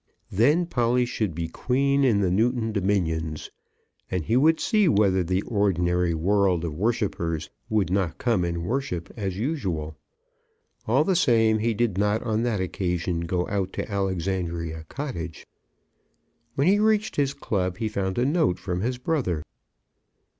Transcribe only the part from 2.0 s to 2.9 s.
in the Newton